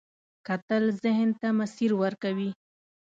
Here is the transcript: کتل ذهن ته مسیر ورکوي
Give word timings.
کتل 0.47 0.83
ذهن 1.03 1.29
ته 1.39 1.47
مسیر 1.59 1.91
ورکوي 2.01 2.49